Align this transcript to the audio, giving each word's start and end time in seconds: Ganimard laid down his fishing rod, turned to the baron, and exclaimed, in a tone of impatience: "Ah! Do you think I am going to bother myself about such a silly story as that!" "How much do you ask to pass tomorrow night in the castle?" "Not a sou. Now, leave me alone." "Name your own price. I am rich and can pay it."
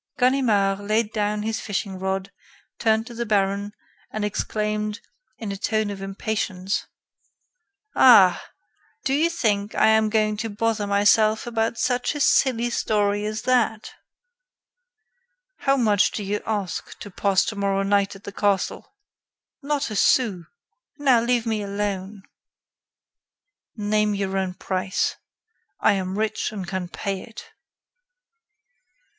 Ganimard 0.17 0.79
laid 0.79 1.13
down 1.13 1.43
his 1.43 1.59
fishing 1.59 1.99
rod, 1.99 2.31
turned 2.79 3.05
to 3.05 3.13
the 3.13 3.23
baron, 3.23 3.71
and 4.09 4.25
exclaimed, 4.25 4.99
in 5.37 5.51
a 5.51 5.57
tone 5.57 5.91
of 5.91 6.01
impatience: 6.01 6.87
"Ah! 7.95 8.49
Do 9.05 9.13
you 9.13 9.29
think 9.29 9.75
I 9.75 9.89
am 9.89 10.09
going 10.09 10.37
to 10.37 10.49
bother 10.49 10.87
myself 10.87 11.45
about 11.45 11.77
such 11.77 12.15
a 12.15 12.19
silly 12.19 12.71
story 12.71 13.27
as 13.27 13.43
that!" 13.43 13.93
"How 15.57 15.77
much 15.77 16.09
do 16.09 16.23
you 16.23 16.41
ask 16.47 16.97
to 16.97 17.11
pass 17.11 17.45
tomorrow 17.45 17.83
night 17.83 18.15
in 18.15 18.23
the 18.23 18.31
castle?" 18.31 18.95
"Not 19.61 19.91
a 19.91 19.95
sou. 19.95 20.45
Now, 20.97 21.21
leave 21.21 21.45
me 21.45 21.61
alone." 21.61 22.23
"Name 23.75 24.15
your 24.15 24.35
own 24.35 24.55
price. 24.55 25.17
I 25.79 25.93
am 25.93 26.17
rich 26.17 26.51
and 26.51 26.67
can 26.67 26.87
pay 26.87 27.21
it." 27.21 27.51